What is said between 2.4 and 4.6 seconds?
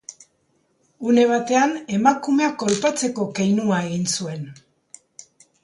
kolpatzeko keinua egin zuen.